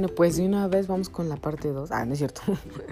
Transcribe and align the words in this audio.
Bueno, 0.00 0.14
pues 0.14 0.38
de 0.38 0.46
una 0.46 0.66
vez 0.66 0.86
vamos 0.86 1.10
con 1.10 1.28
la 1.28 1.36
parte 1.36 1.68
2. 1.68 1.92
Ah, 1.92 2.06
no 2.06 2.14
es 2.14 2.20
cierto. 2.20 2.40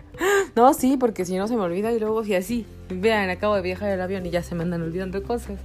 no, 0.55 0.75
sí, 0.75 0.99
porque 1.01 1.25
si 1.25 1.39
no 1.39 1.49
se 1.49 1.57
me 1.57 1.63
olvida 1.63 1.91
y 1.91 1.99
luego 1.99 2.23
si 2.23 2.35
así. 2.35 2.67
Vean, 2.91 3.31
acabo 3.31 3.55
de 3.55 3.63
viajar 3.63 3.89
el 3.89 3.99
avión 4.03 4.27
y 4.27 4.31
ya 4.31 4.43
se 4.43 4.55
me 4.55 4.63
andan 4.63 4.83
olvidando 4.83 5.23
cosas. 5.23 5.59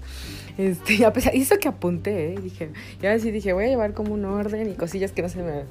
Este, 0.58 1.06
a 1.06 1.12
pesar, 1.12 1.36
eso 1.36 1.58
que 1.58 1.68
apunté, 1.68 2.32
¿eh? 2.32 2.40
dije, 2.42 2.70
ya 3.02 3.20
sí 3.20 3.30
dije, 3.30 3.52
voy 3.52 3.66
a 3.66 3.68
llevar 3.68 3.94
como 3.94 4.14
un 4.14 4.24
orden 4.24 4.70
y 4.70 4.76
cosillas 4.76 5.12
que 5.12 5.22
no 5.22 5.28
se 5.28 5.44
me, 5.44 5.64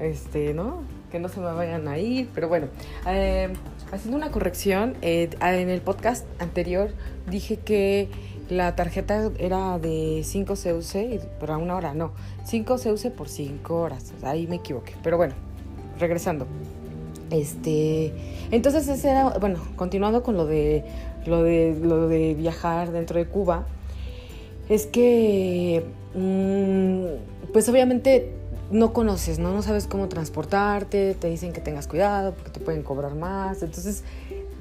este, 0.00 0.54
¿no? 0.54 0.80
Que 1.10 1.18
no 1.18 1.28
se 1.28 1.40
me 1.40 1.52
vayan 1.52 1.88
a 1.88 1.98
ir, 1.98 2.30
pero 2.34 2.48
bueno. 2.48 2.68
Eh, 3.06 3.52
haciendo 3.92 4.16
una 4.16 4.30
corrección, 4.30 4.96
eh, 5.02 5.28
en 5.42 5.68
el 5.68 5.82
podcast 5.82 6.24
anterior 6.40 6.88
dije 7.28 7.58
que 7.58 8.08
la 8.48 8.74
tarjeta 8.76 9.30
era 9.38 9.78
de 9.78 10.22
5 10.24 10.54
CUC 10.54 11.20
para 11.40 11.58
una 11.58 11.76
hora, 11.76 11.94
no, 11.94 12.12
5 12.44 12.76
CUC 12.76 13.10
por 13.12 13.28
5 13.28 13.74
horas, 13.74 14.12
ahí 14.22 14.46
me 14.46 14.56
equivoqué, 14.56 14.94
pero 15.02 15.16
bueno, 15.16 15.34
regresando. 15.98 16.46
Este, 17.30 18.12
entonces 18.50 18.88
ese 18.88 19.10
era, 19.10 19.28
bueno, 19.38 19.60
continuando 19.76 20.22
con 20.22 20.36
lo 20.36 20.46
de 20.46 20.84
lo 21.26 21.42
de 21.42 21.78
lo 21.78 22.08
de 22.08 22.34
viajar 22.34 22.90
dentro 22.90 23.18
de 23.18 23.26
Cuba, 23.26 23.66
es 24.68 24.86
que 24.86 25.84
mm, 26.14 27.52
pues 27.52 27.68
obviamente 27.68 28.32
no 28.70 28.92
conoces, 28.92 29.38
¿no? 29.38 29.52
No 29.52 29.62
sabes 29.62 29.86
cómo 29.86 30.08
transportarte, 30.08 31.14
te 31.14 31.28
dicen 31.28 31.52
que 31.52 31.60
tengas 31.60 31.86
cuidado 31.86 32.34
porque 32.34 32.50
te 32.50 32.60
pueden 32.60 32.82
cobrar 32.82 33.14
más. 33.14 33.62
Entonces, 33.62 34.04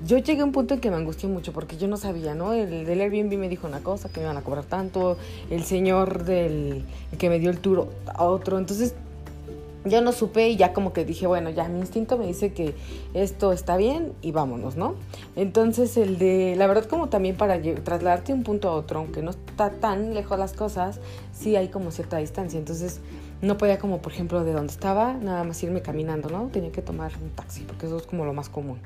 yo 0.06 0.18
llegué 0.18 0.42
a 0.42 0.46
un 0.46 0.52
punto 0.52 0.74
en 0.74 0.80
que 0.80 0.90
me 0.90 0.98
angustió 0.98 1.28
mucho 1.30 1.54
porque 1.54 1.78
yo 1.78 1.88
no 1.88 1.98
sabía, 1.98 2.36
¿no? 2.36 2.54
El 2.54 2.86
del 2.86 3.02
Airbnb 3.02 3.38
me 3.38 3.50
dijo 3.50 3.68
una 3.68 3.80
cosa, 3.80 4.10
que 4.10 4.20
me 4.20 4.26
iban 4.26 4.38
a 4.38 4.42
cobrar 4.42 4.66
tanto, 4.66 5.18
el 5.50 5.64
señor 5.64 6.24
del 6.24 6.86
que 7.18 7.30
me 7.30 7.40
dio 7.40 7.50
el 7.50 7.60
tour 7.60 7.88
otro, 8.18 8.58
entonces 8.58 8.94
yo 9.86 10.02
no 10.02 10.12
supe 10.12 10.49
y 10.49 10.58
ya 10.58 10.74
como 10.74 10.94
que 10.94 11.05
dije, 11.05 11.27
bueno, 11.27 11.49
ya 11.49 11.68
mi 11.68 11.80
instinto 11.80 12.18
me 12.18 12.27
dice 12.27 12.52
que 12.52 12.76
esto 13.13 13.54
está 13.54 13.77
bien 13.77 14.13
y 14.21 14.32
vámonos, 14.32 14.76
¿no? 14.76 14.96
Entonces 15.36 15.98
el 15.98 16.18
de, 16.18 16.55
la 16.58 16.68
verdad 16.68 16.86
como 16.86 17.10
también 17.10 17.36
para 17.36 17.62
trasladarte 17.62 18.34
de 18.34 18.38
un 18.38 18.43
punto 18.43 18.70
a 18.70 18.74
otro, 18.74 18.99
aunque 18.99 19.21
no 19.21 19.32
está 19.32 19.71
tan 19.71 20.14
lejos 20.14 20.38
las 20.38 20.54
cosas, 20.54 20.99
sí 21.34 21.55
hay 21.55 21.70
como 21.70 21.91
cierta 21.91 22.18
distancia, 22.18 22.60
entonces 22.60 22.99
no 23.41 23.57
podía 23.57 23.77
como 23.77 24.02
por 24.02 24.12
ejemplo 24.12 24.43
de 24.43 24.52
donde 24.52 24.74
estaba 24.74 25.13
nada 25.13 25.43
más 25.43 25.62
irme 25.63 25.82
caminando, 25.82 26.30
¿no? 26.30 26.48
Tenía 26.48 26.71
que 26.71 26.82
tomar 26.82 27.12
un 27.21 27.30
taxi 27.30 27.62
porque 27.63 27.85
eso 27.85 27.98
es 27.98 28.04
como 28.04 28.26
lo 28.26 28.34
más 28.34 28.49
común. 28.49 28.80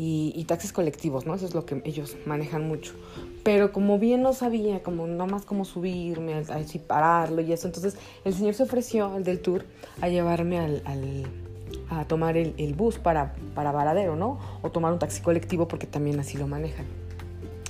Y, 0.00 0.44
taxis 0.46 0.72
colectivos, 0.72 1.26
¿no? 1.26 1.34
Eso 1.34 1.46
es 1.46 1.54
lo 1.54 1.66
que 1.66 1.82
ellos 1.84 2.16
manejan 2.24 2.66
mucho. 2.66 2.92
Pero 3.42 3.72
como 3.72 3.98
bien 3.98 4.22
no 4.22 4.32
sabía, 4.32 4.82
como 4.82 5.06
nada 5.06 5.26
más 5.26 5.44
cómo 5.44 5.64
subirme, 5.64 6.34
así 6.34 6.78
pararlo 6.78 7.42
y 7.42 7.52
eso, 7.52 7.66
entonces 7.66 7.96
el 8.24 8.32
señor 8.32 8.54
se 8.54 8.62
ofreció, 8.62 9.16
el 9.16 9.24
del 9.24 9.40
tour, 9.40 9.64
a 10.00 10.08
llevarme 10.08 10.58
al, 10.58 10.82
a 11.90 12.04
tomar 12.06 12.36
el, 12.36 12.74
bus 12.74 12.98
para, 12.98 13.34
para 13.54 13.72
Varadero, 13.72 14.14
¿no? 14.14 14.38
O 14.62 14.70
tomar 14.70 14.92
un 14.92 15.00
taxi 15.00 15.20
colectivo 15.20 15.66
porque 15.66 15.86
también 15.86 16.20
así 16.20 16.38
lo 16.38 16.46
manejan. 16.46 16.86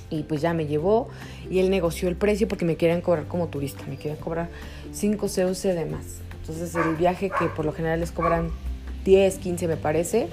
Y 0.09 0.23
pues 0.23 0.41
ya 0.41 0.53
me 0.53 0.65
llevó 0.65 1.09
y 1.49 1.59
él 1.59 1.69
negoció 1.69 2.09
el 2.09 2.15
precio 2.15 2.47
porque 2.47 2.65
me 2.65 2.77
querían 2.77 3.01
cobrar 3.01 3.27
como 3.27 3.47
turista, 3.47 3.83
me 3.87 3.97
querían 3.97 4.17
cobrar 4.17 4.49
5 4.91 5.17
CUC 5.19 5.35
de 5.35 5.85
más. 5.85 6.19
Entonces 6.41 6.73
el 6.75 6.95
viaje 6.95 7.29
que 7.29 7.45
por 7.45 7.65
lo 7.65 7.73
general 7.73 7.99
les 7.99 8.11
cobran 8.11 8.49
10, 9.05 9.37
15 9.37 9.67
me 9.67 9.77
parece, 9.77 10.29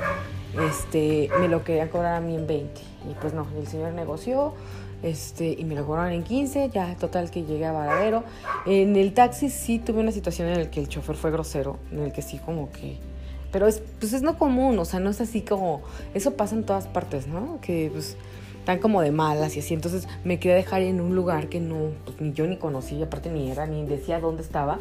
este, 0.69 1.29
me 1.41 1.49
lo 1.49 1.63
querían 1.63 1.89
cobrar 1.89 2.15
a 2.15 2.21
mí 2.21 2.35
en 2.35 2.47
20. 2.47 2.81
Y 3.11 3.15
pues 3.21 3.35
no, 3.35 3.47
el 3.59 3.67
señor 3.67 3.93
negoció 3.93 4.55
este, 5.03 5.55
y 5.59 5.65
me 5.65 5.75
lo 5.75 5.87
cobraron 5.87 6.13
en 6.13 6.23
15, 6.23 6.71
ya 6.71 6.97
total 6.97 7.31
que 7.31 7.45
llegué 7.45 7.67
a 7.67 7.73
Varadero. 7.73 8.25
En 8.65 8.97
el 8.97 9.13
taxi 9.13 9.51
sí 9.51 9.79
tuve 9.79 10.01
una 10.01 10.13
situación 10.13 10.49
en 10.49 10.59
la 10.59 10.71
que 10.71 10.81
el 10.81 10.89
chofer 10.89 11.17
fue 11.17 11.31
grosero, 11.31 11.79
en 11.93 12.01
el 12.01 12.13
que 12.13 12.23
sí 12.23 12.39
como 12.39 12.71
que... 12.73 12.99
Pero 13.53 13.69
es, 13.69 13.83
pues 14.01 14.13
es 14.13 14.23
no 14.23 14.39
común, 14.39 14.79
o 14.79 14.85
sea, 14.85 15.01
no 15.01 15.11
es 15.11 15.21
así 15.21 15.43
como... 15.43 15.83
Eso 16.15 16.35
pasa 16.35 16.55
en 16.55 16.65
todas 16.65 16.87
partes, 16.87 17.27
¿no? 17.27 17.61
Que 17.61 17.91
pues 17.93 18.17
tan 18.67 18.81
como 18.81 19.01
de 19.01 19.13
malas 19.13 19.57
y 19.57 19.61
así. 19.61 19.73
Entonces 19.73 20.07
me 20.25 20.39
quería 20.39 20.57
dejar 20.57 20.83
en 20.83 21.01
un 21.01 21.15
lugar 21.15 21.49
que 21.49 21.61
no, 21.61 21.93
pues, 22.05 22.21
ni 22.21 22.35
yo 22.35 22.47
ni 22.47 22.59
conocía, 22.59 23.07
aparte 23.07 23.31
ni 23.31 23.51
era, 23.51 23.67
ni 23.67 23.87
decía 23.87 24.21
dónde 24.21 24.43
estaba. 24.43 24.79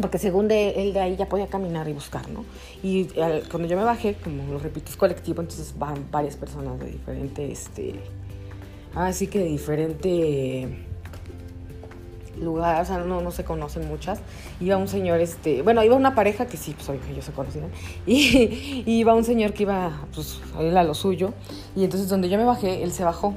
Porque 0.00 0.18
según 0.18 0.48
de 0.48 0.70
él 0.82 0.92
de 0.92 1.00
ahí 1.00 1.16
ya 1.16 1.28
podía 1.28 1.46
caminar 1.46 1.88
y 1.88 1.92
buscar, 1.92 2.28
¿no? 2.30 2.44
Y 2.82 3.06
cuando 3.50 3.68
yo 3.68 3.76
me 3.76 3.84
bajé, 3.84 4.14
como 4.14 4.52
lo 4.52 4.58
repito, 4.58 4.90
es 4.90 4.96
colectivo, 4.96 5.40
entonces 5.40 5.74
van 5.78 6.10
varias 6.10 6.36
personas 6.36 6.78
de 6.78 6.86
diferente, 6.86 7.50
este, 7.50 7.94
así 8.94 9.26
que 9.26 9.40
de 9.40 9.44
diferente 9.46 10.87
lugar, 12.40 12.80
o 12.80 12.84
sea, 12.84 12.98
no, 12.98 13.20
no 13.20 13.30
se 13.30 13.44
conocen 13.44 13.88
muchas. 13.88 14.20
Iba 14.60 14.76
un 14.76 14.88
señor, 14.88 15.20
este, 15.20 15.62
bueno, 15.62 15.82
iba 15.84 15.96
una 15.96 16.14
pareja 16.14 16.46
que 16.46 16.56
sí, 16.56 16.74
pues 16.74 16.98
ellos 17.10 17.24
se 17.24 17.32
conocían, 17.32 17.70
y, 18.06 18.82
iba 18.86 19.14
un 19.14 19.24
señor 19.24 19.52
que 19.52 19.64
iba, 19.64 20.06
pues, 20.14 20.40
él 20.58 20.76
a 20.76 20.84
lo 20.84 20.94
suyo, 20.94 21.32
y 21.76 21.84
entonces 21.84 22.08
donde 22.08 22.28
yo 22.28 22.38
me 22.38 22.44
bajé, 22.44 22.82
él 22.82 22.92
se 22.92 23.04
bajó, 23.04 23.34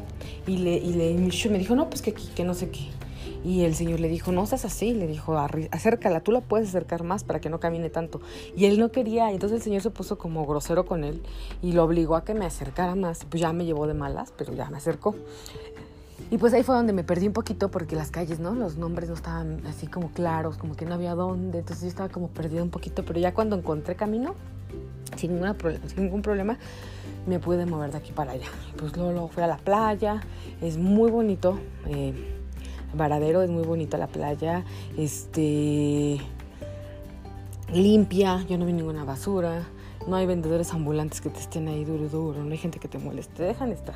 y 0.47 0.57
le, 0.57 0.75
y 0.75 0.93
le 0.93 1.13
me 1.49 1.57
dijo, 1.59 1.75
no, 1.75 1.89
pues 1.89 2.01
que 2.01 2.13
que 2.13 2.43
no 2.43 2.53
sé 2.53 2.69
qué. 2.69 2.89
Y 3.43 3.63
el 3.63 3.73
señor 3.73 3.99
le 3.99 4.07
dijo, 4.07 4.31
no 4.31 4.45
seas 4.45 4.65
así, 4.65 4.93
le 4.93 5.07
dijo, 5.07 5.37
acércala, 5.71 6.21
tú 6.21 6.31
la 6.31 6.41
puedes 6.41 6.69
acercar 6.69 7.03
más 7.03 7.23
para 7.23 7.41
que 7.41 7.49
no 7.49 7.59
camine 7.59 7.89
tanto. 7.89 8.21
Y 8.55 8.65
él 8.65 8.79
no 8.79 8.91
quería, 8.91 9.31
entonces 9.31 9.57
el 9.57 9.63
señor 9.63 9.81
se 9.81 9.89
puso 9.89 10.17
como 10.17 10.45
grosero 10.45 10.85
con 10.85 11.03
él 11.03 11.21
y 11.61 11.71
lo 11.71 11.83
obligó 11.83 12.15
a 12.15 12.23
que 12.23 12.35
me 12.35 12.45
acercara 12.45 12.95
más. 12.95 13.25
Pues 13.25 13.41
ya 13.41 13.51
me 13.51 13.65
llevó 13.65 13.87
de 13.87 13.95
malas, 13.95 14.31
pero 14.37 14.53
ya 14.53 14.69
me 14.69 14.77
acercó. 14.77 15.15
Y 16.31 16.37
pues 16.37 16.53
ahí 16.53 16.63
fue 16.63 16.75
donde 16.75 16.93
me 16.93 17.03
perdí 17.03 17.27
un 17.27 17.33
poquito 17.33 17.69
porque 17.69 17.93
las 17.97 18.09
calles, 18.09 18.39
¿no? 18.39 18.55
Los 18.55 18.77
nombres 18.77 19.09
no 19.09 19.15
estaban 19.15 19.61
así 19.67 19.85
como 19.85 20.11
claros, 20.11 20.57
como 20.57 20.77
que 20.77 20.85
no 20.85 20.93
había 20.93 21.13
dónde. 21.13 21.59
Entonces 21.59 21.83
yo 21.83 21.89
estaba 21.89 22.07
como 22.07 22.29
perdida 22.29 22.63
un 22.63 22.69
poquito, 22.69 23.03
pero 23.03 23.19
ya 23.19 23.33
cuando 23.33 23.57
encontré 23.57 23.97
camino, 23.97 24.33
sin, 25.17 25.33
ninguna, 25.33 25.57
sin 25.87 26.05
ningún 26.05 26.21
problema, 26.21 26.57
me 27.27 27.39
pude 27.39 27.65
mover 27.65 27.91
de 27.91 27.97
aquí 27.97 28.13
para 28.13 28.31
allá. 28.31 28.47
Pues 28.77 28.95
luego, 28.95 29.27
fui 29.27 29.43
a 29.43 29.47
la 29.47 29.57
playa, 29.57 30.21
es 30.61 30.77
muy 30.77 31.11
bonito. 31.11 31.59
Eh, 31.87 32.13
Varadero 32.93 33.41
es 33.41 33.49
muy 33.49 33.63
bonita 33.63 33.97
la 33.97 34.07
playa. 34.07 34.63
Este. 34.97 36.17
Limpia, 37.73 38.45
yo 38.49 38.57
no 38.57 38.65
vi 38.65 38.71
ninguna 38.71 39.03
basura. 39.03 39.67
No 40.07 40.15
hay 40.15 40.25
vendedores 40.25 40.73
ambulantes 40.73 41.19
que 41.19 41.29
te 41.29 41.39
estén 41.39 41.67
ahí 41.67 41.83
duro, 41.83 42.07
duro. 42.07 42.41
No 42.41 42.51
hay 42.51 42.57
gente 42.57 42.79
que 42.79 42.87
te 42.87 42.97
moleste. 42.97 43.33
Te 43.35 43.43
dejan 43.43 43.71
estar. 43.71 43.95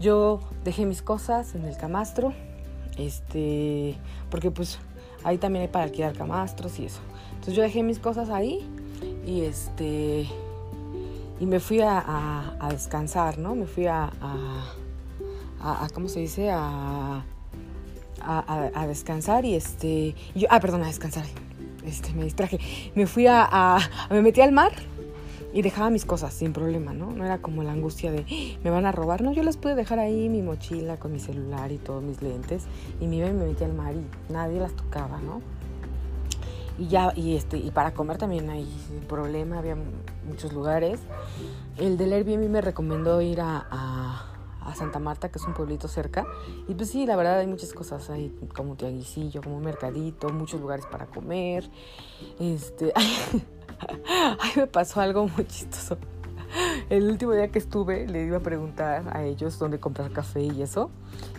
Yo 0.00 0.40
dejé 0.64 0.86
mis 0.86 1.02
cosas 1.02 1.54
en 1.54 1.66
el 1.66 1.76
camastro, 1.76 2.32
este, 2.96 3.96
porque 4.30 4.50
pues 4.50 4.78
ahí 5.24 5.36
también 5.36 5.62
hay 5.62 5.68
para 5.68 5.84
alquilar 5.84 6.14
camastros 6.14 6.78
y 6.78 6.86
eso. 6.86 7.00
Entonces 7.32 7.54
yo 7.54 7.62
dejé 7.62 7.82
mis 7.82 7.98
cosas 7.98 8.30
ahí 8.30 8.66
y 9.26 9.42
este, 9.42 10.26
y 11.38 11.46
me 11.46 11.60
fui 11.60 11.80
a, 11.82 12.56
descansar, 12.70 13.38
¿no? 13.38 13.54
Me 13.54 13.66
fui 13.66 13.86
a, 13.86 14.10
a, 15.60 15.88
¿cómo 15.92 16.08
se 16.08 16.20
dice? 16.20 16.50
A, 16.50 17.22
a, 18.22 18.86
descansar 18.86 19.44
y 19.44 19.54
este, 19.54 20.14
yo, 20.34 20.46
ah, 20.50 20.60
perdón, 20.60 20.82
a 20.82 20.86
descansar, 20.86 21.24
este, 21.84 22.12
me 22.12 22.24
distraje. 22.24 22.58
Me 22.94 23.06
fui 23.06 23.26
a, 23.26 23.78
me 24.10 24.22
metí 24.22 24.40
al 24.40 24.52
mar 24.52 24.72
y 25.52 25.62
dejaba 25.62 25.90
mis 25.90 26.04
cosas 26.04 26.32
sin 26.32 26.52
problema, 26.52 26.92
¿no? 26.92 27.10
No 27.12 27.24
era 27.24 27.38
como 27.38 27.62
la 27.62 27.72
angustia 27.72 28.12
de, 28.12 28.20
¡Ah! 28.20 28.58
me 28.62 28.70
van 28.70 28.86
a 28.86 28.92
robar, 28.92 29.22
no, 29.22 29.32
yo 29.32 29.42
las 29.42 29.56
pude 29.56 29.74
dejar 29.74 29.98
ahí, 29.98 30.28
mi 30.28 30.42
mochila 30.42 30.96
con 30.96 31.12
mi 31.12 31.20
celular 31.20 31.72
y 31.72 31.78
todos 31.78 32.02
mis 32.02 32.22
lentes, 32.22 32.64
y 33.00 33.06
me 33.06 33.16
iba 33.16 33.28
y 33.28 33.32
me 33.32 33.46
metía 33.46 33.66
al 33.66 33.74
mar 33.74 33.94
y 33.94 34.32
nadie 34.32 34.60
las 34.60 34.72
tocaba, 34.72 35.20
¿no? 35.20 35.40
Y 36.78 36.88
ya, 36.88 37.12
y 37.14 37.36
este, 37.36 37.58
y 37.58 37.70
para 37.70 37.92
comer 37.92 38.16
también 38.16 38.48
hay 38.48 38.66
problema, 39.06 39.58
había 39.58 39.76
muchos 40.26 40.52
lugares. 40.52 41.00
El 41.76 41.98
del 41.98 42.12
Airbnb 42.12 42.48
me 42.48 42.62
recomendó 42.62 43.20
ir 43.20 43.40
a, 43.40 43.66
a, 43.70 44.26
Santa 44.74 45.00
Marta, 45.00 45.30
que 45.30 45.38
es 45.38 45.44
un 45.44 45.52
pueblito 45.52 45.88
cerca, 45.88 46.24
y 46.68 46.74
pues 46.74 46.90
sí, 46.90 47.04
la 47.04 47.16
verdad 47.16 47.40
hay 47.40 47.46
muchas 47.48 47.72
cosas, 47.72 48.08
hay 48.08 48.32
como 48.54 48.76
tianguisillo, 48.76 49.42
como 49.42 49.56
un 49.56 49.64
mercadito, 49.64 50.28
muchos 50.30 50.60
lugares 50.60 50.86
para 50.86 51.06
comer, 51.06 51.68
este... 52.38 52.92
Ay, 54.40 54.50
me 54.56 54.66
pasó 54.66 55.00
algo 55.00 55.28
muy 55.28 55.46
chistoso. 55.46 55.98
El 56.88 57.08
último 57.08 57.32
día 57.32 57.48
que 57.48 57.60
estuve 57.60 58.08
le 58.08 58.24
iba 58.24 58.38
a 58.38 58.40
preguntar 58.40 59.16
a 59.16 59.22
ellos 59.22 59.58
dónde 59.58 59.78
comprar 59.78 60.10
café 60.10 60.42
y 60.42 60.62
eso. 60.62 60.90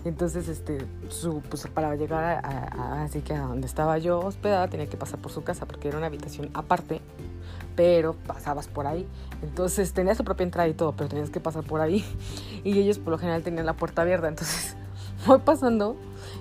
Entonces, 0.06 0.48
este, 0.48 0.86
su, 1.10 1.42
pues 1.42 1.68
para 1.68 1.96
llegar 1.96 2.42
a, 2.46 3.04
así 3.04 3.22
que 3.22 3.34
a 3.34 3.42
donde 3.42 3.68
estaba 3.68 3.98
yo 3.98 4.20
hospedada 4.20 4.70
tenía 4.70 4.88
que 4.88 4.98
pasar 4.98 5.20
por 5.20 5.32
su 5.32 5.44
casa 5.44 5.66
porque 5.66 5.90
era 5.90 5.98
una 5.98 6.08
habitación 6.08 6.50
aparte, 6.54 7.02
pero 7.76 8.14
pasabas 8.14 8.68
por 8.68 8.88
ahí. 8.88 9.06
Entonces 9.44 9.92
tenía 9.94 10.16
su 10.16 10.24
propia 10.24 10.46
entrada 10.46 10.70
y 10.70 10.74
todo, 10.74 10.94
pero 10.94 11.10
tenías 11.10 11.30
que 11.30 11.40
pasar 11.40 11.64
por 11.64 11.82
ahí. 11.82 12.06
Y 12.64 12.78
ellos 12.78 13.00
por 13.00 13.12
lo 13.12 13.18
general 13.18 13.42
tenían 13.42 13.66
la 13.66 13.74
puerta 13.74 14.04
abierta. 14.04 14.28
Entonces 14.28 14.78
voy 15.26 15.40
pasando 15.40 15.98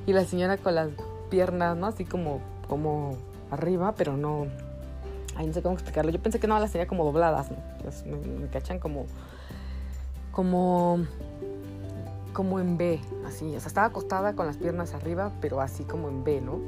y 0.06 0.12
la 0.12 0.25
señora 0.25 0.58
con 0.58 0.75
las 0.75 0.91
piernas, 1.31 1.76
¿no? 1.76 1.87
Así 1.87 2.05
como, 2.05 2.41
como 2.69 3.17
arriba, 3.50 3.94
pero 3.96 4.17
no, 4.17 4.46
Ay, 5.37 5.47
no 5.47 5.53
sé 5.53 5.62
cómo 5.62 5.75
explicarlo. 5.75 6.11
Yo 6.11 6.21
pensé 6.21 6.41
que 6.41 6.47
no 6.47 6.59
las 6.59 6.73
tenía 6.73 6.87
como 6.87 7.05
dobladas, 7.05 7.50
me, 7.50 8.49
cachan 8.49 8.79
como. 8.79 9.06
como. 10.32 11.05
como 12.32 12.61
en 12.61 12.77
B, 12.77 13.00
así. 13.27 13.55
O 13.56 13.61
sea, 13.61 13.69
estaba 13.69 13.87
acostada 13.87 14.35
con 14.35 14.47
las 14.47 14.56
piernas 14.56 14.94
arriba, 14.94 15.32
pero 15.41 15.61
así 15.61 15.85
como 15.85 16.09
en 16.09 16.25
B, 16.25 16.41
¿no? 16.41 16.59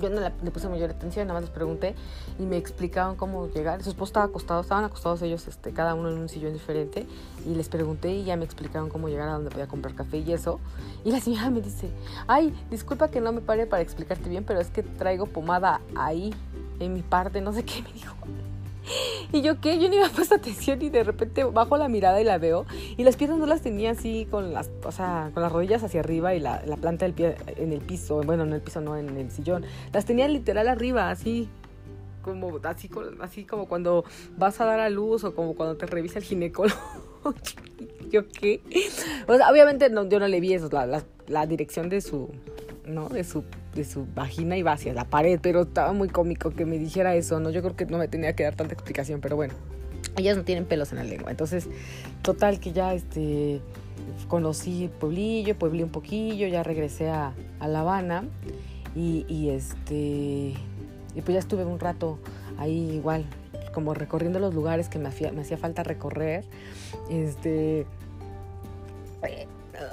yo 0.00 0.10
no 0.10 0.20
le, 0.20 0.30
puse 0.50 0.68
mayor 0.68 0.90
atención, 0.90 1.26
nada 1.26 1.40
más 1.40 1.48
les 1.48 1.54
pregunté 1.54 1.94
y 2.38 2.44
me 2.44 2.56
explicaban 2.56 3.16
cómo 3.16 3.48
llegar. 3.48 3.82
Su 3.82 3.90
esposo 3.90 4.10
estaba 4.10 4.26
acostado, 4.26 4.60
estaban 4.60 4.84
acostados 4.84 5.22
ellos, 5.22 5.46
este, 5.48 5.72
cada 5.72 5.94
uno 5.94 6.10
en 6.10 6.18
un 6.18 6.28
sillón 6.28 6.52
diferente, 6.52 7.06
y 7.46 7.54
les 7.54 7.68
pregunté 7.68 8.14
y 8.14 8.24
ya 8.24 8.36
me 8.36 8.44
explicaron 8.44 8.88
cómo 8.88 9.08
llegar 9.08 9.28
a 9.28 9.32
donde 9.32 9.50
podía 9.50 9.66
comprar 9.66 9.94
café 9.94 10.18
y 10.18 10.32
eso. 10.32 10.60
Y 11.04 11.12
la 11.12 11.20
señora 11.20 11.50
me 11.50 11.60
dice, 11.60 11.90
ay, 12.26 12.54
disculpa 12.70 13.08
que 13.08 13.20
no 13.20 13.32
me 13.32 13.40
pare 13.40 13.66
para 13.66 13.82
explicarte 13.82 14.28
bien, 14.28 14.44
pero 14.44 14.60
es 14.60 14.70
que 14.70 14.82
traigo 14.82 15.26
pomada 15.26 15.80
ahí, 15.94 16.34
en 16.80 16.94
mi 16.94 17.02
parte, 17.02 17.40
no 17.40 17.52
sé 17.52 17.64
qué, 17.64 17.82
me 17.82 17.92
dijo. 17.92 18.14
Y 19.32 19.42
yo 19.42 19.60
qué, 19.60 19.80
yo 19.80 19.88
ni 19.88 19.98
me 19.98 20.08
puesto 20.10 20.36
atención 20.36 20.80
y 20.80 20.90
de 20.90 21.02
repente 21.02 21.42
bajo 21.42 21.76
la 21.76 21.88
mirada 21.88 22.20
y 22.20 22.24
la 22.24 22.38
veo 22.38 22.66
y 22.96 23.02
las 23.02 23.16
piernas 23.16 23.38
no 23.38 23.46
las 23.46 23.60
tenía 23.60 23.90
así 23.90 24.28
con 24.30 24.52
las, 24.52 24.70
o 24.84 24.92
sea, 24.92 25.30
con 25.34 25.42
las 25.42 25.50
rodillas 25.50 25.82
hacia 25.82 26.00
arriba 26.00 26.34
y 26.34 26.40
la, 26.40 26.62
la 26.64 26.76
planta 26.76 27.04
del 27.04 27.12
pie 27.12 27.34
en 27.56 27.72
el 27.72 27.80
piso, 27.80 28.22
bueno, 28.22 28.44
en 28.44 28.52
el 28.52 28.60
piso 28.60 28.80
no, 28.80 28.96
en 28.96 29.16
el 29.16 29.30
sillón. 29.32 29.64
Las 29.92 30.04
tenía 30.04 30.28
literal 30.28 30.68
arriba, 30.68 31.10
así 31.10 31.48
como 32.22 32.58
así, 32.62 32.90
así 33.20 33.44
como 33.44 33.66
cuando 33.66 34.04
vas 34.36 34.60
a 34.60 34.64
dar 34.64 34.78
a 34.78 34.88
luz 34.88 35.24
o 35.24 35.34
como 35.34 35.54
cuando 35.54 35.76
te 35.76 35.86
revisa 35.86 36.20
el 36.20 36.24
ginecólogo. 36.24 36.78
yo 38.10 38.28
qué. 38.28 38.62
Obviamente 39.26 39.90
no, 39.90 40.08
yo 40.08 40.20
no 40.20 40.28
le 40.28 40.38
vi 40.38 40.54
eso, 40.54 40.68
la, 40.70 40.86
la, 40.86 41.02
la 41.26 41.46
dirección 41.46 41.88
de 41.88 42.00
su 42.00 42.30
¿no? 42.86 43.08
De 43.08 43.24
su, 43.24 43.44
de 43.76 43.84
su 43.84 44.06
vagina 44.14 44.56
iba 44.56 44.72
hacia 44.72 44.92
la 44.94 45.04
pared, 45.04 45.38
pero 45.40 45.62
estaba 45.62 45.92
muy 45.92 46.08
cómico 46.08 46.50
que 46.50 46.64
me 46.64 46.78
dijera 46.78 47.14
eso, 47.14 47.38
¿no? 47.38 47.50
Yo 47.50 47.62
creo 47.62 47.76
que 47.76 47.86
no 47.86 47.98
me 47.98 48.08
tenía 48.08 48.34
que 48.34 48.42
dar 48.42 48.56
tanta 48.56 48.74
explicación, 48.74 49.20
pero 49.20 49.36
bueno, 49.36 49.54
ellas 50.16 50.36
no 50.36 50.44
tienen 50.44 50.64
pelos 50.64 50.90
en 50.92 50.98
la 50.98 51.04
lengua. 51.04 51.30
Entonces, 51.30 51.68
total 52.22 52.58
que 52.58 52.72
ya 52.72 52.94
este, 52.94 53.60
conocí 54.28 54.90
Pueblillo, 54.98 55.56
pueblé 55.56 55.84
un 55.84 55.90
poquillo, 55.90 56.48
ya 56.48 56.62
regresé 56.62 57.10
a, 57.10 57.34
a 57.60 57.68
La 57.68 57.80
Habana 57.80 58.24
y, 58.94 59.24
y, 59.28 59.50
este, 59.50 60.54
y 61.14 61.20
pues 61.22 61.34
ya 61.34 61.38
estuve 61.38 61.64
un 61.64 61.78
rato 61.78 62.18
ahí 62.58 62.90
igual, 62.92 63.26
como 63.72 63.92
recorriendo 63.94 64.38
los 64.38 64.54
lugares 64.54 64.88
que 64.88 64.98
me 64.98 65.08
hacía, 65.08 65.32
me 65.32 65.42
hacía 65.42 65.58
falta 65.58 65.82
recorrer. 65.82 66.44
Este, 67.10 67.86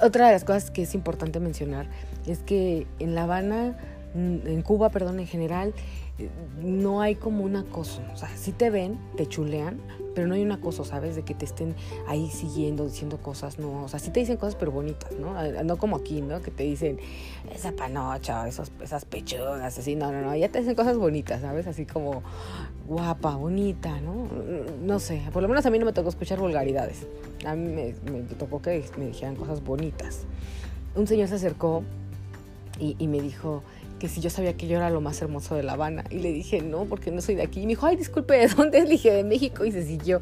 otra 0.02 0.26
de 0.26 0.32
las 0.32 0.44
cosas 0.44 0.70
que 0.70 0.82
es 0.82 0.94
importante 0.94 1.40
mencionar 1.40 1.86
es 2.26 2.40
que 2.40 2.86
en 2.98 3.14
La 3.14 3.24
Habana, 3.24 3.76
en 4.14 4.62
Cuba, 4.62 4.90
perdón, 4.90 5.20
en 5.20 5.26
general, 5.26 5.74
no 6.62 7.00
hay 7.00 7.16
como 7.16 7.44
un 7.44 7.56
acoso. 7.56 8.00
O 8.12 8.16
sea, 8.16 8.28
sí 8.36 8.52
te 8.52 8.70
ven, 8.70 8.98
te 9.16 9.26
chulean, 9.26 9.80
pero 10.14 10.28
no 10.28 10.34
hay 10.34 10.42
un 10.42 10.52
acoso, 10.52 10.84
¿sabes? 10.84 11.16
De 11.16 11.22
que 11.22 11.34
te 11.34 11.44
estén 11.44 11.74
ahí 12.06 12.30
siguiendo, 12.30 12.84
diciendo 12.84 13.18
cosas, 13.18 13.58
no. 13.58 13.82
O 13.84 13.88
sea, 13.88 13.98
sí 13.98 14.10
te 14.10 14.20
dicen 14.20 14.36
cosas, 14.36 14.54
pero 14.54 14.70
bonitas, 14.70 15.12
¿no? 15.18 15.36
Ah, 15.36 15.64
no 15.64 15.76
como 15.76 15.96
aquí, 15.96 16.20
¿no? 16.20 16.40
Que 16.40 16.52
te 16.52 16.62
dicen 16.62 16.98
esa 17.52 17.72
panocha, 17.72 18.46
esas 18.46 19.04
pechugas, 19.04 19.76
así. 19.78 19.96
No, 19.96 20.12
no, 20.12 20.22
no. 20.22 20.36
Ya 20.36 20.48
te 20.48 20.60
dicen 20.60 20.76
cosas 20.76 20.96
bonitas, 20.96 21.40
¿sabes? 21.40 21.66
Así 21.66 21.84
como 21.84 22.22
guapa, 22.86 23.34
bonita, 23.34 24.00
¿no? 24.00 24.28
No 24.82 25.00
sé. 25.00 25.22
Por 25.32 25.42
lo 25.42 25.48
menos 25.48 25.66
a 25.66 25.70
mí 25.70 25.78
no 25.78 25.86
me 25.86 25.92
tocó 25.92 26.08
escuchar 26.10 26.38
vulgaridades. 26.38 27.06
A 27.44 27.56
mí 27.56 27.68
me, 27.68 27.94
me 28.10 28.20
tocó 28.22 28.62
que 28.62 28.84
me 28.96 29.06
dijeran 29.06 29.34
cosas 29.34 29.64
bonitas. 29.64 30.20
Un 30.94 31.08
señor 31.08 31.26
se 31.28 31.34
acercó 31.34 31.82
y, 32.78 32.94
y 33.00 33.08
me 33.08 33.20
dijo, 33.20 33.64
que 33.98 34.08
si 34.08 34.20
yo 34.20 34.30
sabía 34.30 34.56
que 34.56 34.66
yo 34.66 34.76
era 34.76 34.90
lo 34.90 35.00
más 35.00 35.20
hermoso 35.22 35.54
de 35.54 35.62
La 35.62 35.74
Habana. 35.74 36.04
Y 36.10 36.18
le 36.18 36.32
dije, 36.32 36.60
no, 36.60 36.84
porque 36.84 37.10
no 37.10 37.20
soy 37.20 37.34
de 37.36 37.42
aquí. 37.42 37.60
Y 37.60 37.62
me 37.62 37.70
dijo, 37.70 37.86
ay, 37.86 37.96
disculpe, 37.96 38.34
¿de 38.34 38.48
dónde 38.48 38.78
es? 38.78 38.84
Le 38.84 38.90
dije, 38.90 39.12
de 39.12 39.24
México. 39.24 39.64
Y 39.64 39.72
se 39.72 39.84
siguió. 39.84 40.20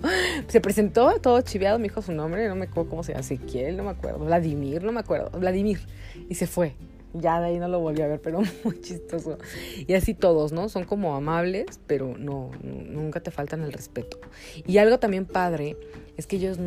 Se 0.48 0.60
presentó 0.60 1.12
todo 1.20 1.40
chiviado, 1.40 1.78
me 1.78 1.84
dijo 1.84 2.02
su 2.02 2.12
nombre, 2.12 2.48
no 2.48 2.54
me 2.54 2.66
acuerdo 2.66 2.90
cómo 2.90 3.02
se 3.02 3.12
llama, 3.12 3.20
Ezequiel, 3.20 3.76
no 3.76 3.84
me 3.84 3.90
acuerdo. 3.90 4.24
Vladimir, 4.24 4.82
no 4.82 4.92
me 4.92 5.00
acuerdo. 5.00 5.30
Vladimir. 5.38 5.80
Y 6.28 6.34
se 6.34 6.46
fue. 6.46 6.74
Ya 7.14 7.40
de 7.40 7.48
ahí 7.48 7.58
no 7.58 7.68
lo 7.68 7.80
volví 7.80 8.00
a 8.02 8.06
ver, 8.06 8.20
pero 8.20 8.40
muy 8.64 8.80
chistoso. 8.80 9.38
Y 9.86 9.94
así 9.94 10.14
todos, 10.14 10.52
¿no? 10.52 10.68
Son 10.68 10.84
como 10.84 11.14
amables, 11.14 11.80
pero 11.86 12.16
no, 12.18 12.50
nunca 12.62 13.20
te 13.20 13.30
faltan 13.30 13.62
el 13.62 13.72
respeto. 13.72 14.18
Y 14.66 14.78
algo 14.78 14.98
también 14.98 15.26
padre 15.26 15.76
es 16.16 16.26
que 16.26 16.36
ellos 16.36 16.58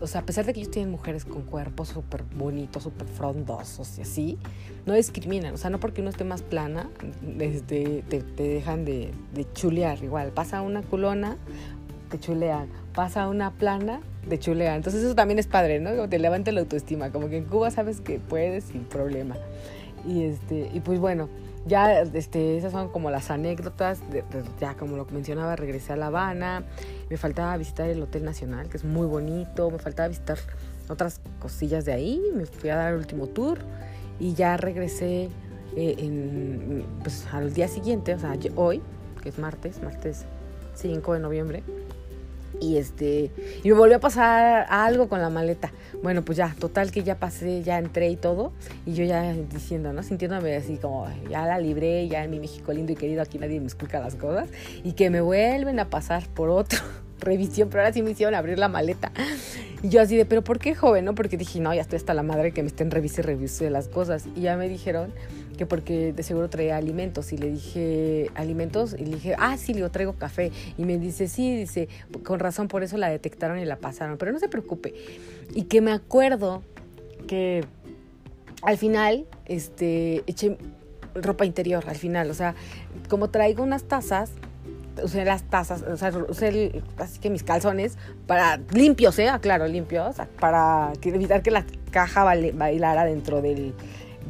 o 0.00 0.06
sea, 0.06 0.20
a 0.20 0.24
pesar 0.24 0.46
de 0.46 0.52
que 0.52 0.60
ellos 0.60 0.70
tienen 0.70 0.90
mujeres 0.90 1.24
con 1.24 1.42
cuerpos 1.42 1.88
súper 1.88 2.22
bonitos, 2.22 2.82
súper 2.82 3.06
frondosos 3.08 3.98
y 3.98 4.02
así, 4.02 4.38
no 4.86 4.94
discriminan. 4.94 5.54
O 5.54 5.56
sea, 5.56 5.70
no 5.70 5.80
porque 5.80 6.00
uno 6.00 6.10
esté 6.10 6.24
más 6.24 6.42
plana, 6.42 6.88
desde, 7.22 8.02
te, 8.08 8.22
dejan 8.36 8.84
de, 8.84 9.12
de, 9.34 9.52
chulear. 9.52 10.02
Igual, 10.02 10.30
pasa 10.30 10.62
una 10.62 10.82
culona, 10.82 11.36
te 12.10 12.18
chulean. 12.18 12.68
Pasa 12.94 13.28
una 13.28 13.52
plana, 13.52 14.00
te 14.28 14.38
chulean. 14.38 14.76
Entonces 14.76 15.02
eso 15.02 15.14
también 15.14 15.38
es 15.38 15.46
padre, 15.46 15.80
¿no? 15.80 16.08
Te 16.08 16.18
levanta 16.18 16.52
la 16.52 16.60
autoestima. 16.60 17.10
Como 17.10 17.28
que 17.28 17.38
en 17.38 17.44
Cuba 17.44 17.70
sabes 17.70 18.00
que 18.00 18.18
puedes 18.18 18.64
sin 18.64 18.84
problema. 18.84 19.36
Y, 20.06 20.22
este, 20.24 20.70
y 20.72 20.80
pues 20.80 20.98
bueno, 21.00 21.28
ya 21.68 22.00
este, 22.00 22.56
esas 22.56 22.72
son 22.72 22.88
como 22.88 23.10
las 23.10 23.30
anécdotas, 23.30 24.00
de, 24.10 24.24
ya 24.60 24.74
como 24.74 24.96
lo 24.96 25.06
mencionaba, 25.06 25.54
regresé 25.56 25.92
a 25.92 25.96
La 25.96 26.06
Habana, 26.06 26.64
me 27.08 27.16
faltaba 27.16 27.56
visitar 27.56 27.88
el 27.88 28.02
Hotel 28.02 28.24
Nacional, 28.24 28.68
que 28.68 28.76
es 28.76 28.84
muy 28.84 29.06
bonito, 29.06 29.70
me 29.70 29.78
faltaba 29.78 30.08
visitar 30.08 30.38
otras 30.88 31.20
cosillas 31.38 31.84
de 31.84 31.92
ahí, 31.92 32.22
me 32.34 32.46
fui 32.46 32.70
a 32.70 32.76
dar 32.76 32.92
el 32.92 32.98
último 32.98 33.26
tour 33.26 33.58
y 34.18 34.34
ya 34.34 34.56
regresé 34.56 35.28
eh, 35.76 35.94
en, 35.98 36.84
pues, 37.02 37.26
al 37.32 37.52
día 37.52 37.68
siguiente, 37.68 38.14
o 38.14 38.18
sea, 38.18 38.36
hoy, 38.56 38.82
que 39.22 39.28
es 39.28 39.38
martes, 39.38 39.82
martes 39.82 40.24
5 40.74 41.14
de 41.14 41.20
noviembre, 41.20 41.62
y 42.60 42.76
este 42.76 43.30
y 43.62 43.68
me 43.68 43.74
volvió 43.74 43.96
a 43.96 44.00
pasar 44.00 44.66
algo 44.68 45.08
con 45.08 45.20
la 45.20 45.30
maleta. 45.30 45.72
Bueno, 46.02 46.24
pues 46.24 46.38
ya, 46.38 46.54
total 46.58 46.90
que 46.90 47.02
ya 47.02 47.18
pasé, 47.18 47.62
ya 47.62 47.78
entré 47.78 48.08
y 48.08 48.16
todo, 48.16 48.52
y 48.86 48.94
yo 48.94 49.04
ya 49.04 49.32
diciendo, 49.32 49.92
¿no? 49.92 50.02
Sintiéndome 50.02 50.54
así 50.56 50.76
como, 50.76 51.08
ya 51.28 51.44
la 51.46 51.58
libré, 51.58 52.06
ya 52.08 52.24
en 52.24 52.30
mi 52.30 52.40
México 52.40 52.72
lindo 52.72 52.92
y 52.92 52.96
querido, 52.96 53.22
aquí 53.22 53.38
nadie 53.38 53.58
me 53.58 53.66
explica 53.66 53.98
las 54.00 54.14
cosas, 54.14 54.48
y 54.84 54.92
que 54.92 55.10
me 55.10 55.20
vuelven 55.20 55.80
a 55.80 55.90
pasar 55.90 56.28
por 56.28 56.50
otro 56.50 56.78
revisión, 57.20 57.68
pero 57.68 57.82
ahora 57.82 57.92
sí 57.92 58.02
me 58.02 58.10
hicieron 58.10 58.34
abrir 58.34 58.58
la 58.58 58.68
maleta. 58.68 59.12
Y 59.82 59.90
yo 59.90 60.00
así 60.00 60.16
de, 60.16 60.24
pero 60.24 60.42
¿por 60.42 60.58
qué 60.58 60.74
joven? 60.74 61.04
No, 61.04 61.14
porque 61.14 61.36
dije, 61.36 61.60
no, 61.60 61.72
ya 61.72 61.82
estoy 61.82 61.98
hasta 61.98 62.12
la 62.12 62.24
madre 62.24 62.52
que 62.52 62.62
me 62.62 62.68
estén 62.68 62.90
revise 62.90 63.20
y 63.20 63.24
revise 63.24 63.70
las 63.70 63.88
cosas. 63.88 64.26
Y 64.34 64.40
ya 64.42 64.56
me 64.56 64.68
dijeron 64.68 65.12
que 65.56 65.66
porque 65.66 66.12
de 66.12 66.22
seguro 66.22 66.50
traía 66.50 66.76
alimentos. 66.76 67.32
Y 67.32 67.38
le 67.38 67.50
dije, 67.50 68.30
¿alimentos? 68.34 68.94
Y 68.98 69.04
le 69.04 69.16
dije, 69.16 69.36
ah, 69.38 69.56
sí, 69.56 69.74
le 69.74 69.88
traigo 69.88 70.14
café. 70.14 70.50
Y 70.76 70.84
me 70.84 70.98
dice, 70.98 71.28
sí, 71.28 71.56
dice, 71.56 71.88
con 72.24 72.40
razón, 72.40 72.66
por 72.66 72.82
eso 72.82 72.96
la 72.96 73.08
detectaron 73.08 73.58
y 73.58 73.64
la 73.64 73.76
pasaron. 73.76 74.18
Pero 74.18 74.32
no 74.32 74.40
se 74.40 74.48
preocupe. 74.48 74.94
Y 75.54 75.64
que 75.64 75.80
me 75.80 75.92
acuerdo 75.92 76.62
que 77.28 77.64
al 78.62 78.78
final, 78.78 79.26
este, 79.46 80.24
eché 80.26 80.58
ropa 81.14 81.44
interior 81.44 81.84
al 81.86 81.96
final. 81.96 82.30
O 82.30 82.34
sea, 82.34 82.54
como 83.08 83.30
traigo 83.30 83.62
unas 83.62 83.84
tazas, 83.84 84.32
usé 85.02 85.24
las 85.24 85.42
tazas, 85.44 85.82
o 85.82 85.96
sea, 85.96 86.12
usé 86.28 86.82
así 86.98 87.18
que 87.18 87.30
mis 87.30 87.42
calzones 87.42 87.96
para 88.26 88.58
limpios, 88.72 89.18
¿eh? 89.18 89.30
Claro, 89.40 89.66
limpios, 89.66 90.16
para 90.40 90.92
evitar 91.02 91.42
que 91.42 91.50
la 91.50 91.64
caja 91.90 92.24
bailara 92.24 93.04
dentro 93.04 93.42
del, 93.42 93.74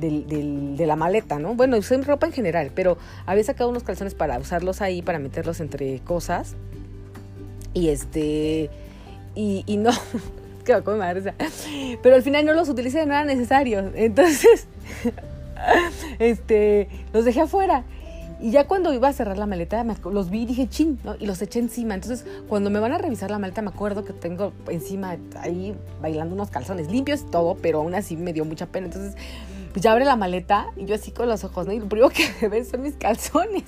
de 0.01 0.87
la 0.87 0.97
maleta, 0.97 1.39
¿no? 1.39 1.55
Bueno, 1.55 1.77
usé 1.77 1.97
ropa 1.99 2.27
en 2.27 2.33
general, 2.33 2.71
pero 2.75 2.99
había 3.27 3.45
sacado 3.45 3.71
unos 3.71 3.83
calzones 3.83 4.15
para 4.15 4.39
usarlos 4.39 4.81
ahí, 4.81 5.03
para 5.03 5.19
meterlos 5.19 5.61
entre 5.61 6.01
cosas. 6.01 6.55
Y 7.75 7.89
este. 7.89 8.71
Y, 9.35 9.65
y 9.67 9.77
no. 9.77 9.91
que 10.65 10.75
me 10.75 10.97
madre, 10.97 11.33
pero 12.03 12.17
al 12.17 12.23
final 12.23 12.45
no 12.45 12.53
los 12.53 12.69
utilicé, 12.69 13.07
no 13.07 13.15
eran 13.15 13.27
necesarios. 13.27 13.93
Entonces. 13.95 14.67
este. 16.19 16.89
Los 17.13 17.25
dejé 17.25 17.43
afuera. 17.43 17.85
Y 18.40 18.52
ya 18.52 18.68
cuando 18.68 18.92
iba 18.92 19.09
a 19.09 19.12
cerrar 19.12 19.37
la 19.37 19.47
maleta, 19.47 19.85
los 20.12 20.30
vi 20.30 20.42
y 20.42 20.47
dije, 20.47 20.68
chin, 20.68 20.99
¿no? 21.02 21.16
y 21.18 21.26
los 21.26 21.42
eché 21.42 21.59
encima. 21.59 21.95
Entonces, 21.95 22.25
cuando 22.49 22.71
me 22.71 22.78
van 22.78 22.92
a 22.92 22.99
revisar 22.99 23.30
la 23.30 23.38
maleta, 23.38 23.62
me 23.62 23.71
acuerdo 23.71 24.04
que 24.04 24.12
tengo 24.12 24.52
encima 24.68 25.16
ahí 25.40 25.75
bailando 26.00 26.35
unos 26.35 26.50
calzones 26.50 26.90
limpios 26.90 27.23
y 27.23 27.30
todo, 27.30 27.57
pero 27.61 27.80
aún 27.80 27.95
así 27.95 28.16
me 28.16 28.33
dio 28.33 28.45
mucha 28.45 28.66
pena. 28.66 28.87
Entonces, 28.87 29.16
pues 29.73 29.83
ya 29.83 29.92
abre 29.92 30.04
la 30.04 30.16
maleta 30.16 30.68
y 30.76 30.85
yo 30.85 30.95
así 30.95 31.11
con 31.11 31.28
los 31.28 31.42
ojos, 31.42 31.66
¿no? 31.66 31.73
Y 31.73 31.80
lo 31.80 31.88
primero 31.88 32.11
que 32.11 32.49
ves 32.49 32.68
son 32.68 32.83
mis 32.83 32.95
calzones. 32.95 33.64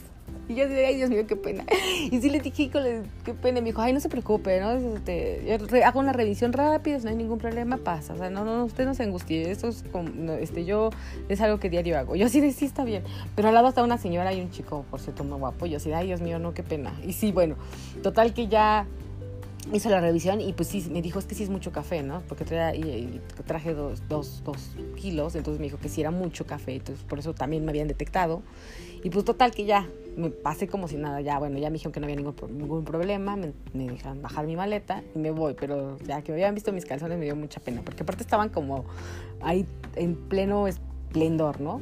Y 0.51 0.57
yo 0.57 0.67
dije, 0.69 0.85
ay, 0.85 0.97
Dios 0.97 1.11
mío, 1.11 1.25
qué 1.29 1.37
pena. 1.37 1.65
Y 2.11 2.21
sí 2.21 2.29
le 2.29 2.41
dije, 2.41 2.71
qué 3.25 3.35
pena. 3.35 3.61
Y 3.61 3.63
me 3.63 3.69
dijo, 3.69 3.83
ay, 3.83 3.93
no 3.93 4.01
se 4.01 4.09
preocupe, 4.09 4.61
¿no? 4.61 4.73
Este, 4.73 5.45
yo 5.47 5.87
hago 5.87 6.01
una 6.01 6.13
revisión 6.13 6.53
rápida, 6.53 6.99
no 6.99 7.09
hay 7.09 7.15
ningún 7.15 7.39
problema, 7.39 7.77
pasa. 7.77 8.15
O 8.15 8.17
sea, 8.17 8.31
no, 8.31 8.45
no, 8.45 8.65
usted 8.65 8.85
no 8.85 8.95
se 8.95 9.05
angustie. 9.05 9.49
Esto 9.49 9.69
es 9.69 9.85
como, 9.93 10.33
este, 10.33 10.65
yo, 10.65 10.91
es 11.29 11.41
algo 11.41 11.61
que 11.61 11.71
diario 11.71 11.97
hago. 11.97 12.17
Yo 12.17 12.29
de, 12.29 12.51
sí, 12.51 12.65
está 12.65 12.83
bien. 12.83 13.05
Pero 13.37 13.47
al 13.47 13.55
lado 13.55 13.69
está 13.69 13.85
una 13.85 13.97
señora 13.97 14.33
y 14.33 14.41
un 14.41 14.51
chico, 14.51 14.85
por 14.91 14.99
cierto, 14.99 15.23
muy 15.23 15.39
guapo. 15.39 15.67
Yo 15.67 15.77
así, 15.77 15.93
ay, 15.93 16.09
Dios 16.09 16.21
mío, 16.21 16.41
no, 16.41 16.53
qué 16.53 16.65
pena. 16.65 16.99
Y 17.07 17.13
sí, 17.13 17.31
bueno, 17.31 17.55
total 18.03 18.35
que 18.35 18.49
ya 18.49 18.89
hizo 19.73 19.91
la 19.91 20.01
revisión 20.01 20.41
y 20.41 20.53
pues 20.53 20.69
sí, 20.69 20.87
me 20.91 21.03
dijo, 21.03 21.19
es 21.19 21.27
que 21.27 21.35
sí 21.35 21.43
es 21.43 21.51
mucho 21.51 21.73
café, 21.73 22.03
¿no? 22.03 22.23
Porque 22.29 22.45
traje, 22.45 23.21
traje 23.47 23.75
dos, 23.75 24.03
dos, 24.09 24.43
dos, 24.45 24.77
kilos, 24.97 25.35
entonces 25.35 25.61
me 25.61 25.67
dijo 25.67 25.79
que 25.79 25.89
sí 25.89 26.01
era 26.01 26.11
mucho 26.11 26.47
café, 26.47 26.77
entonces 26.77 27.05
por 27.05 27.19
eso 27.19 27.35
también 27.35 27.65
me 27.65 27.71
habían 27.71 27.89
detectado. 27.89 28.43
Y 29.03 29.11
pues 29.11 29.25
total 29.25 29.51
que 29.53 29.65
ya, 29.65 29.89
me 30.17 30.31
pasé 30.31 30.69
como 30.69 30.89
si 30.89 30.97
nada, 30.97 31.21
ya, 31.21 31.39
bueno, 31.39 31.59
ya 31.59 31.71
me 31.71 31.75
dijeron 31.75 31.93
que 31.93 32.01
no 32.01 32.07
había 32.07 32.17
ningún, 32.17 32.35
ningún 32.51 32.85
problema, 32.85 33.37
me, 33.37 33.53
me 33.73 33.89
dejaron 33.89 34.23
bajar 34.23 34.47
mi 34.47 34.57
maleta 34.57 35.03
y 35.15 35.19
me 35.19 35.31
voy, 35.31 35.55
pero 35.55 35.99
ya 35.99 36.23
que 36.23 36.33
me 36.33 36.37
habían 36.37 36.55
visto 36.55 36.73
mis 36.73 36.85
calzones 36.85 37.19
me 37.19 37.25
dio 37.25 37.37
mucha 37.37 37.61
pena, 37.61 37.83
porque 37.85 38.03
aparte 38.03 38.23
estaban 38.23 38.51
como 38.51 38.85
ahí 39.41 39.67
en 39.97 40.17
pleno 40.17 40.67
esplendor, 40.67 41.61
¿no? 41.61 41.81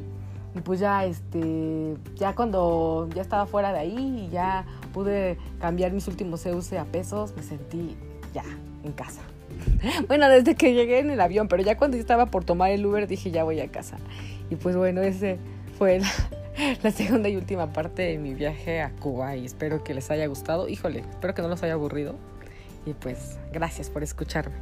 Y 0.58 0.60
pues 0.60 0.80
ya, 0.80 1.04
este, 1.04 1.94
ya 2.16 2.34
cuando 2.34 3.08
ya 3.14 3.22
estaba 3.22 3.46
fuera 3.46 3.72
de 3.72 3.78
ahí 3.78 4.26
y 4.26 4.28
ya 4.28 4.66
pude 4.92 5.38
cambiar 5.60 5.92
mis 5.92 6.08
últimos 6.08 6.44
EUC 6.44 6.72
a 6.72 6.84
pesos, 6.84 7.32
me 7.36 7.44
sentí 7.44 7.96
ya 8.34 8.42
en 8.82 8.92
casa. 8.92 9.22
Bueno, 10.08 10.28
desde 10.28 10.56
que 10.56 10.74
llegué 10.74 10.98
en 10.98 11.10
el 11.10 11.20
avión, 11.20 11.46
pero 11.46 11.62
ya 11.62 11.76
cuando 11.76 11.96
estaba 11.96 12.26
por 12.26 12.44
tomar 12.44 12.72
el 12.72 12.84
Uber 12.84 13.06
dije 13.06 13.30
ya 13.30 13.44
voy 13.44 13.60
a 13.60 13.68
casa. 13.68 13.98
Y 14.50 14.56
pues 14.56 14.76
bueno, 14.76 15.00
ese 15.00 15.38
fue 15.78 16.00
la 16.82 16.90
segunda 16.90 17.28
y 17.28 17.36
última 17.36 17.72
parte 17.72 18.02
de 18.02 18.18
mi 18.18 18.34
viaje 18.34 18.80
a 18.82 18.90
Cuba 18.90 19.36
y 19.36 19.46
espero 19.46 19.84
que 19.84 19.94
les 19.94 20.10
haya 20.10 20.26
gustado. 20.26 20.68
Híjole, 20.68 21.04
espero 21.08 21.34
que 21.34 21.42
no 21.42 21.48
los 21.48 21.62
haya 21.62 21.74
aburrido. 21.74 22.16
Y 22.84 22.94
pues 22.94 23.38
gracias 23.52 23.90
por 23.90 24.02
escucharme. 24.02 24.56